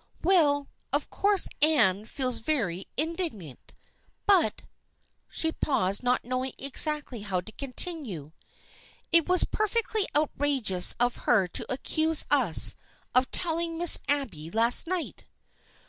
"Well, 0.22 0.70
of 0.92 1.10
course 1.10 1.48
Anne 1.60 2.06
feels 2.06 2.38
very 2.38 2.86
indignant, 2.96 3.74
but" 4.24 4.62
she 5.28 5.50
paused, 5.50 6.00
not 6.04 6.22
knowing 6.24 6.52
exactly 6.58 7.22
how 7.22 7.40
to 7.40 7.50
continue." 7.50 8.30
It 9.12 9.28
was 9.28 9.42
perfectly 9.42 10.06
outrageous 10.16 10.94
of 11.00 11.16
her 11.26 11.48
to 11.48 11.66
accuse 11.72 12.24
us 12.30 12.76
of 13.16 13.32
telling 13.32 13.76
Miss 13.76 13.98
Abby 14.08 14.48
last 14.48 14.86
night.' 14.86 15.24